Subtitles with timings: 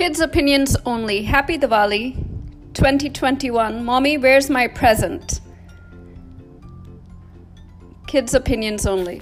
[0.00, 1.24] Kids' opinions only.
[1.24, 2.14] Happy Diwali
[2.72, 3.84] 2021.
[3.84, 5.42] Mommy, where's my present?
[8.06, 9.20] Kids' opinions only.